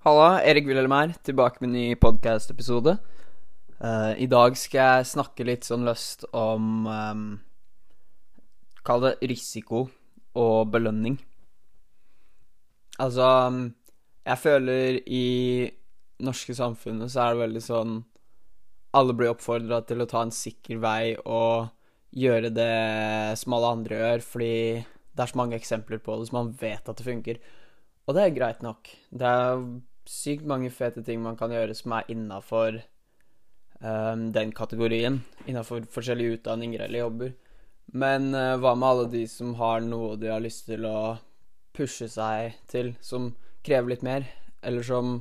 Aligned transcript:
Halla, 0.00 0.40
Erik 0.48 0.64
Wilhelm 0.64 0.94
her, 0.96 1.10
tilbake 1.20 1.60
med 1.60 1.66
en 1.68 1.74
ny 1.76 1.88
podcast-episode. 2.00 2.94
Uh, 3.84 4.14
I 4.16 4.24
dag 4.32 4.54
skal 4.56 4.78
jeg 4.80 5.08
snakke 5.10 5.44
litt 5.44 5.66
sånn 5.68 5.82
løst 5.84 6.22
om 6.32 6.86
um, 6.88 7.26
Kall 8.80 9.04
det 9.04 9.10
risiko 9.28 9.82
og 10.40 10.70
belønning. 10.72 11.18
Altså 12.96 13.26
Jeg 14.24 14.40
føler 14.40 15.02
i 15.04 15.68
norske 16.24 16.56
samfunnet 16.56 17.12
så 17.12 17.26
er 17.26 17.36
det 17.36 17.42
veldig 17.42 17.64
sånn 17.66 17.92
Alle 18.96 19.18
blir 19.20 19.34
oppfordra 19.34 19.82
til 19.84 20.00
å 20.00 20.08
ta 20.08 20.24
en 20.24 20.32
sikker 20.32 20.80
vei 20.80 21.12
og 21.26 21.68
gjøre 22.16 22.54
det 22.56 23.36
som 23.42 23.58
alle 23.58 23.74
andre 23.76 24.00
gjør, 24.00 24.26
fordi 24.32 24.56
det 24.80 25.26
er 25.26 25.34
så 25.34 25.42
mange 25.44 25.60
eksempler 25.60 26.00
på 26.00 26.16
det, 26.16 26.30
så 26.32 26.38
man 26.40 26.56
vet 26.56 26.88
at 26.88 26.96
det 26.96 27.08
funker. 27.12 27.44
Og 28.08 28.16
det 28.16 28.24
er 28.24 28.36
greit 28.40 28.64
nok. 28.64 28.88
Det 29.12 29.28
er 29.28 29.60
sykt 30.08 30.46
mange 30.48 30.70
fete 30.72 31.02
ting 31.04 31.22
man 31.22 31.38
kan 31.38 31.52
gjøre 31.52 31.74
som 31.76 31.94
er 31.96 32.08
innafor 32.12 32.80
um, 33.80 34.30
den 34.34 34.52
kategorien. 34.56 35.20
Innafor 35.46 35.84
forskjellige 35.92 36.38
utdanninger 36.38 36.86
eller 36.86 37.04
jobber. 37.04 37.34
Men 37.92 38.34
uh, 38.34 38.56
hva 38.60 38.74
med 38.78 38.88
alle 38.88 39.08
de 39.12 39.24
som 39.30 39.54
har 39.60 39.82
noe 39.84 40.16
de 40.20 40.30
har 40.30 40.42
lyst 40.42 40.68
til 40.70 40.86
å 40.86 41.18
pushe 41.76 42.08
seg 42.10 42.56
til, 42.70 42.94
som 43.00 43.32
krever 43.66 43.94
litt 43.94 44.06
mer, 44.06 44.26
eller 44.62 44.84
som 44.84 45.20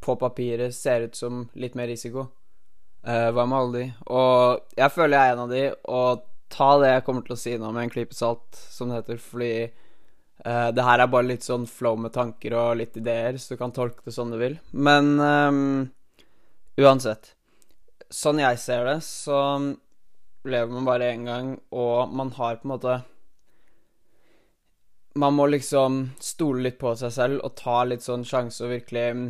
på 0.00 0.16
papiret 0.16 0.74
ser 0.74 1.08
ut 1.08 1.16
som 1.16 1.46
litt 1.54 1.76
mer 1.78 1.90
risiko? 1.90 2.28
Uh, 3.06 3.30
hva 3.32 3.46
med 3.46 3.58
alle 3.58 3.76
de? 3.78 3.86
Og 4.12 4.76
jeg 4.76 4.94
føler 4.96 5.16
jeg 5.16 5.28
er 5.28 5.36
en 5.36 5.44
av 5.46 5.54
de, 5.54 5.62
og 5.88 6.26
ta 6.50 6.72
det 6.82 6.90
jeg 6.94 7.04
kommer 7.06 7.24
til 7.24 7.36
å 7.36 7.40
si 7.40 7.54
nå 7.56 7.70
med 7.72 7.86
en 7.86 7.92
klype 7.92 8.16
salt, 8.16 8.58
som 8.72 8.90
det 8.90 9.00
heter, 9.00 9.20
fordi 9.22 9.52
Uh, 10.46 10.70
det 10.72 10.84
her 10.86 11.02
er 11.02 11.10
bare 11.12 11.28
litt 11.28 11.44
sånn 11.44 11.66
flow 11.68 11.98
med 12.00 12.14
tanker 12.14 12.54
og 12.56 12.78
litt 12.80 12.96
ideer, 12.96 13.36
så 13.36 13.54
du 13.54 13.60
kan 13.60 13.74
tolke 13.76 14.06
det 14.06 14.14
sånn 14.14 14.32
du 14.32 14.38
vil. 14.40 14.56
Men 14.72 15.12
um, 15.20 15.60
uansett. 16.80 17.34
Sånn 18.10 18.40
jeg 18.40 18.58
ser 18.58 18.86
det, 18.88 18.98
så 19.04 19.38
lever 20.48 20.72
man 20.72 20.88
bare 20.88 21.10
én 21.12 21.28
gang, 21.28 21.52
og 21.76 22.14
man 22.16 22.32
har 22.38 22.60
på 22.60 22.68
en 22.68 22.74
måte 22.74 23.00
Man 25.20 25.34
må 25.34 25.48
liksom 25.50 26.12
stole 26.22 26.62
litt 26.62 26.76
på 26.78 26.92
seg 26.96 27.10
selv 27.12 27.40
og 27.44 27.56
ta 27.58 27.80
litt 27.84 28.04
sånn 28.04 28.22
sjanse 28.24 28.62
og 28.62 28.70
virkelig 28.70 29.06
um, 29.10 29.24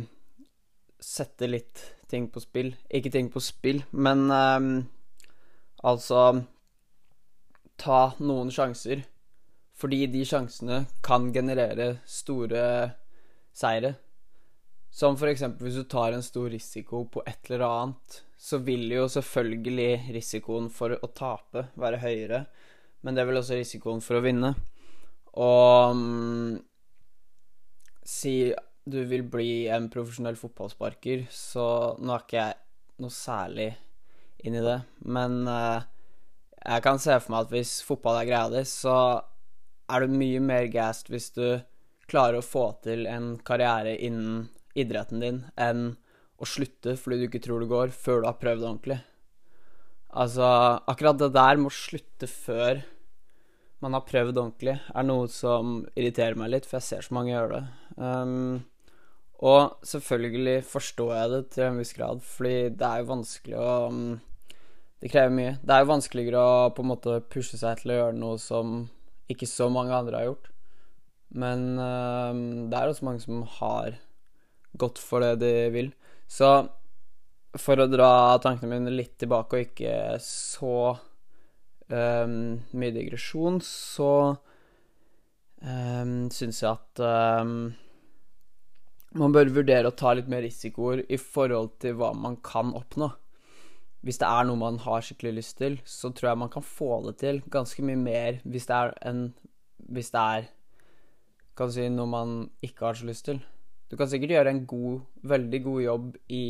sette 1.01 1.49
litt 1.49 1.81
ting 2.07 2.27
på 2.29 2.39
spill. 2.43 2.69
Ikke 2.93 3.09
ting 3.11 3.31
på 3.33 3.41
spill, 3.41 3.81
men 3.91 4.27
um, 4.29 4.69
altså 5.83 6.45
Ta 7.81 8.11
noen 8.21 8.51
sjanser 8.53 9.01
fordi 9.81 10.05
de 10.13 10.21
sjansene 10.27 10.83
kan 11.05 11.31
generere 11.33 11.95
store 12.05 12.63
seire. 13.53 13.95
Som 14.91 15.15
eksempel 15.15 15.67
hvis 15.67 15.79
du 15.79 15.87
tar 15.89 16.13
en 16.13 16.23
stor 16.23 16.49
risiko 16.51 17.05
på 17.09 17.23
et 17.25 17.49
eller 17.49 17.63
annet, 17.65 18.21
så 18.37 18.59
vil 18.65 18.89
jo 18.91 19.07
selvfølgelig 19.09 20.11
risikoen 20.17 20.67
for 20.73 20.97
å 20.97 21.11
tape 21.15 21.69
være 21.79 22.01
høyere, 22.01 22.41
men 23.01 23.15
det 23.15 23.23
er 23.23 23.29
vel 23.29 23.39
også 23.39 23.57
risikoen 23.59 24.01
for 24.03 24.19
å 24.19 24.25
vinne. 24.25 24.51
Og 25.39 25.95
um, 25.95 26.57
si 28.03 28.51
du 28.83 28.99
vil 29.07 29.23
bli 29.29 29.69
en 29.71 29.87
profesjonell 29.93 30.35
fotballsparker, 30.37 31.27
så 31.31 31.95
nå 32.01 32.13
er 32.15 32.25
ikke 32.25 32.41
jeg 32.41 32.59
noe 33.01 33.15
særlig 33.15 33.69
inn 34.43 34.57
i 34.57 34.65
det, 34.65 34.79
men 35.07 35.43
uh, 35.47 35.85
jeg 36.61 36.83
kan 36.85 36.99
se 37.01 37.15
for 37.21 37.33
meg 37.33 37.45
at 37.45 37.53
hvis 37.55 37.75
fotball 37.85 38.19
er 38.19 38.27
greia 38.27 38.49
di, 38.53 38.65
så 38.67 38.95
er 39.91 40.05
du 40.05 40.15
mye 40.15 40.41
mer 40.43 40.69
gassed 40.71 41.11
hvis 41.11 41.29
du 41.35 41.45
klarer 42.11 42.39
å 42.39 42.45
få 42.45 42.65
til 42.85 43.05
en 43.07 43.35
karriere 43.47 43.95
innen 43.95 44.49
idretten 44.75 45.21
din, 45.23 45.43
enn 45.59 45.93
å 46.41 46.47
slutte 46.47 46.95
fordi 46.99 47.21
du 47.21 47.27
ikke 47.27 47.43
tror 47.43 47.63
det 47.63 47.71
går, 47.71 47.93
før 47.93 48.23
du 48.23 48.29
har 48.29 48.39
prøvd 48.41 48.65
ordentlig. 48.65 48.99
Altså, 50.11 50.43
akkurat 50.91 51.19
det 51.21 51.31
der 51.35 51.59
med 51.59 51.71
å 51.71 51.75
slutte 51.75 52.27
før 52.27 52.81
man 53.81 53.95
har 53.97 54.05
prøvd 54.05 54.35
ordentlig, 54.37 54.75
er 54.77 55.07
noe 55.07 55.29
som 55.31 55.79
irriterer 55.95 56.37
meg 56.37 56.51
litt, 56.53 56.67
for 56.67 56.77
jeg 56.77 56.87
ser 56.87 57.05
så 57.07 57.15
mange 57.17 57.33
gjøre 57.33 57.55
det. 57.55 57.63
Um, 57.97 58.59
og 59.41 59.87
selvfølgelig 59.87 60.57
forstår 60.69 61.13
jeg 61.15 61.31
det 61.31 61.41
til 61.55 61.67
en 61.67 61.79
viss 61.81 61.95
grad, 61.97 62.21
fordi 62.25 62.57
det 62.77 62.89
er 62.89 63.01
jo 63.01 63.11
vanskelig 63.15 63.57
å 63.57 63.71
um, 63.89 64.03
Det 65.01 65.09
krever 65.09 65.33
mye. 65.33 65.53
Det 65.65 65.73
er 65.73 65.81
jo 65.81 65.89
vanskeligere 65.89 66.41
å 66.45 66.73
på 66.77 66.83
en 66.83 66.91
måte 66.91 67.15
pushe 67.33 67.57
seg 67.57 67.79
til 67.79 67.89
å 67.89 67.95
gjøre 67.95 68.17
noe 68.21 68.35
som 68.37 68.83
ikke 69.33 69.49
så 69.49 69.69
mange 69.73 69.95
andre 69.95 70.19
har 70.19 70.29
gjort. 70.31 70.51
Men 71.31 71.65
uh, 71.79 72.35
det 72.69 72.77
er 72.77 72.91
også 72.91 73.07
mange 73.07 73.23
som 73.23 73.43
har 73.59 73.95
gått 74.79 74.99
for 75.01 75.23
det 75.23 75.39
de 75.43 75.53
vil. 75.73 75.91
Så 76.31 76.49
for 77.59 77.79
å 77.79 77.89
dra 77.91 78.39
tankene 78.43 78.77
mine 78.77 78.93
litt 78.95 79.17
tilbake 79.19 79.57
og 79.57 79.65
ikke 79.65 79.95
så 80.23 80.75
um, 81.91 82.35
mye 82.71 82.95
digresjon, 82.95 83.59
så 83.65 84.11
um, 85.59 86.29
syns 86.31 86.61
jeg 86.63 86.71
at 86.71 87.03
um, 87.43 87.73
man 89.19 89.35
bør 89.35 89.51
vurdere 89.51 89.91
å 89.91 89.97
ta 89.97 90.13
litt 90.15 90.31
mer 90.31 90.45
risikoer 90.45 91.03
i 91.11 91.19
forhold 91.19 91.75
til 91.83 91.97
hva 91.99 92.13
man 92.15 92.39
kan 92.45 92.71
oppnå 92.77 93.11
hvis 94.01 94.17
det 94.21 94.27
er 94.27 94.47
noe 94.49 94.57
man 94.57 94.79
har 94.81 95.03
skikkelig 95.05 95.33
lyst 95.37 95.57
til, 95.59 95.77
så 95.85 96.09
tror 96.09 96.31
jeg 96.31 96.41
man 96.41 96.53
kan 96.53 96.65
få 96.65 97.03
det 97.05 97.19
til 97.21 97.41
ganske 97.53 97.85
mye 97.85 97.99
mer 98.01 98.41
hvis 98.43 98.65
det 98.69 98.77
er 98.77 98.97
en 99.11 99.31
Hvis 99.91 100.11
det 100.13 100.21
er 100.21 100.49
kan 101.57 101.71
si, 101.71 101.87
noe 101.91 102.07
man 102.07 102.35
ikke 102.63 102.85
har 102.85 102.95
så 102.95 103.05
lyst 103.05 103.25
til. 103.27 103.41
Du 103.91 103.97
kan 103.99 104.07
sikkert 104.07 104.31
gjøre 104.31 104.53
en 104.53 104.65
god, 104.65 105.01
veldig 105.27 105.59
god 105.63 105.81
jobb 105.81 106.13
i 106.31 106.45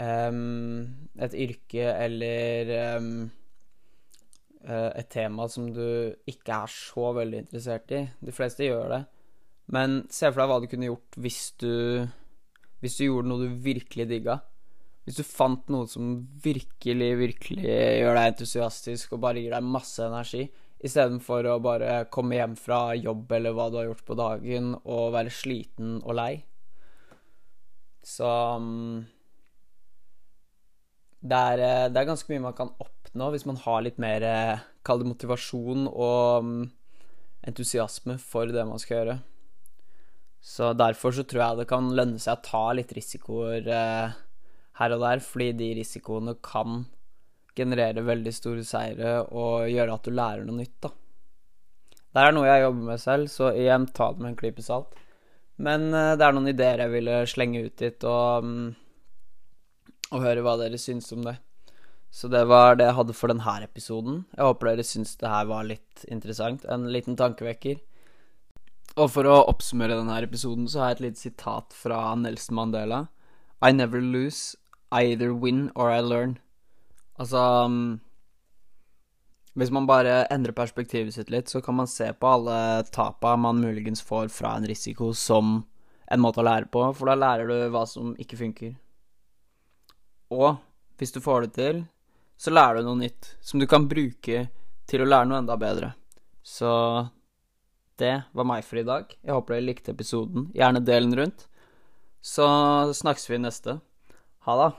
um, 0.00 0.86
et 1.20 1.34
yrke 1.36 1.84
eller 1.92 2.72
um, 2.96 3.26
et 4.64 5.10
tema 5.12 5.46
som 5.52 5.68
du 5.74 5.84
ikke 6.26 6.62
er 6.64 6.72
så 6.72 7.12
veldig 7.18 7.42
interessert 7.44 7.92
i. 7.92 8.00
De 8.24 8.32
fleste 8.32 8.64
gjør 8.64 8.88
det. 8.94 9.02
Men 9.74 10.00
se 10.12 10.30
for 10.30 10.40
deg 10.40 10.50
hva 10.50 10.58
du 10.62 10.70
kunne 10.70 10.88
gjort 10.90 11.16
hvis 11.24 11.44
du 11.60 12.04
Hvis 12.84 12.98
du 12.98 13.06
gjorde 13.06 13.28
noe 13.30 13.46
du 13.46 13.62
virkelig 13.64 14.04
digga 14.10 14.34
hvis 15.04 15.18
du 15.20 15.24
fant 15.26 15.68
noe 15.72 15.88
som 15.90 16.16
virkelig, 16.44 17.10
virkelig 17.20 17.64
gjør 17.64 18.16
deg 18.16 18.28
entusiastisk 18.30 19.12
og 19.12 19.24
bare 19.26 19.42
gir 19.42 19.52
deg 19.52 19.66
masse 19.68 20.00
energi, 20.04 20.46
istedenfor 20.84 21.48
å 21.48 21.60
bare 21.64 22.04
komme 22.12 22.38
hjem 22.38 22.56
fra 22.60 22.80
jobb 22.96 23.32
eller 23.36 23.56
hva 23.56 23.68
du 23.70 23.78
har 23.80 23.88
gjort 23.90 24.04
på 24.08 24.16
dagen, 24.18 24.72
og 24.84 25.12
være 25.16 25.32
sliten 25.32 25.98
og 26.02 26.16
lei. 26.16 26.32
Så 28.04 28.28
um, 28.28 29.04
det, 31.24 31.36
er, 31.36 31.62
eh, 31.64 31.86
det 31.88 32.00
er, 32.00 32.08
ganske 32.10 32.28
mye 32.32 32.46
man 32.50 32.56
kan 32.56 32.72
oppnå 32.80 33.30
hvis 33.32 33.46
man 33.48 33.60
har 33.64 33.84
litt 33.84 34.00
mer 34.02 34.24
eh, 34.28 34.64
Kall 34.84 35.00
det 35.00 35.08
motivasjon 35.08 35.86
og 35.88 36.44
um, 36.44 36.56
entusiasme 37.48 38.18
for 38.20 38.50
det 38.52 38.66
man 38.68 38.80
skal 38.82 38.98
gjøre. 38.98 39.14
Så 40.44 40.74
derfor 40.76 41.14
så 41.16 41.24
tror 41.24 41.40
jeg 41.40 41.62
det 41.62 41.70
kan 41.70 41.88
lønne 41.96 42.20
seg 42.20 42.36
å 42.36 42.44
ta 42.44 42.64
litt 42.76 42.92
risikoer. 42.92 43.64
Eh, 43.64 44.18
her 44.80 44.94
og 44.96 45.04
der, 45.04 45.22
fordi 45.22 45.52
de 45.58 45.70
risikoene 45.78 46.36
kan 46.44 46.84
generere 47.54 48.02
veldig 48.02 48.32
store 48.34 48.64
seire 48.66 49.16
og 49.30 49.70
gjøre 49.70 49.94
at 49.94 50.06
du 50.06 50.14
lærer 50.14 50.46
noe 50.46 50.58
nytt, 50.58 50.76
da. 50.82 50.90
Det 52.14 52.22
er 52.22 52.34
noe 52.34 52.46
jeg 52.46 52.62
jobber 52.62 52.90
med 52.90 53.02
selv, 53.02 53.30
så 53.30 53.50
igjen, 53.58 53.88
ta 53.90 54.12
det 54.14 54.22
med 54.22 54.32
en 54.32 54.38
klype 54.38 54.62
salt. 54.62 54.92
Men 55.62 55.88
uh, 55.94 56.14
det 56.18 56.26
er 56.26 56.34
noen 56.34 56.50
ideer 56.50 56.82
jeg 56.84 56.92
ville 56.92 57.22
slenge 57.30 57.64
ut 57.66 57.74
dit, 57.78 58.06
og, 58.06 58.46
um, 58.46 60.12
og 60.12 60.22
høre 60.22 60.44
hva 60.46 60.54
dere 60.60 60.78
syns 60.78 61.10
om 61.14 61.24
det. 61.26 61.36
Så 62.14 62.30
det 62.30 62.44
var 62.46 62.78
det 62.78 62.86
jeg 62.86 62.94
hadde 63.00 63.16
for 63.18 63.32
denne 63.32 63.56
episoden. 63.66 64.20
Jeg 64.36 64.46
håper 64.46 64.70
dere 64.70 64.86
syns 64.86 65.16
det 65.18 65.30
her 65.30 65.48
var 65.50 65.66
litt 65.66 66.04
interessant. 66.06 66.62
En 66.70 66.86
liten 66.94 67.18
tankevekker. 67.18 67.80
Og 68.94 69.08
for 69.10 69.26
å 69.26 69.40
oppsummere 69.50 69.96
denne 69.98 70.20
episoden, 70.22 70.68
så 70.70 70.84
har 70.84 70.92
jeg 70.92 71.00
et 71.00 71.04
lite 71.08 71.22
sitat 71.24 71.74
fra 71.74 71.98
Nelson 72.14 72.54
Mandela. 72.54 73.00
I 73.58 73.72
never 73.74 73.98
lose, 73.98 74.54
either 74.94 75.32
win 75.32 75.70
or 75.74 75.90
I 75.90 76.00
learn. 76.00 76.38
Altså 77.18 77.38
um, 77.66 78.00
Hvis 79.54 79.70
man 79.70 79.86
bare 79.86 80.24
endrer 80.34 80.54
perspektivet 80.56 81.14
sitt 81.14 81.30
litt, 81.30 81.48
så 81.48 81.60
kan 81.62 81.76
man 81.78 81.86
se 81.90 82.10
på 82.12 82.26
alle 82.26 82.82
tapa 82.90 83.36
man 83.36 83.62
muligens 83.62 84.02
får 84.02 84.28
fra 84.34 84.56
en 84.56 84.66
risiko, 84.66 85.12
som 85.14 85.62
en 86.10 86.20
måte 86.20 86.42
å 86.42 86.46
lære 86.46 86.68
på, 86.74 86.82
for 86.94 87.08
da 87.08 87.14
lærer 87.14 87.48
du 87.48 87.70
hva 87.72 87.84
som 87.86 88.16
ikke 88.20 88.38
funker. 88.40 88.74
Og 90.34 90.58
hvis 90.98 91.14
du 91.14 91.20
får 91.22 91.46
det 91.46 91.52
til, 91.54 91.82
så 92.36 92.50
lærer 92.50 92.82
du 92.82 92.88
noe 92.90 93.02
nytt 93.04 93.36
som 93.40 93.62
du 93.62 93.66
kan 93.70 93.86
bruke 93.88 94.48
til 94.90 95.02
å 95.02 95.08
lære 95.08 95.30
noe 95.30 95.40
enda 95.42 95.56
bedre. 95.58 95.94
Så 96.42 96.70
det 98.02 98.14
var 98.34 98.48
meg 98.48 98.66
for 98.66 98.82
i 98.82 98.86
dag. 98.86 99.14
Jeg 99.22 99.36
håper 99.36 99.56
dere 99.56 99.68
likte 99.68 99.94
episoden. 99.94 100.50
Gjerne 100.56 100.82
del 100.84 101.06
den 101.06 101.18
rundt. 101.22 101.46
Så 102.24 102.46
snakkes 102.96 103.30
vi 103.30 103.40
neste. 103.40 103.78
Ha 104.48 104.56
det. 104.60 104.72